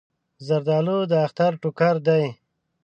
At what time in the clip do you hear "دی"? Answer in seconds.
2.07-2.25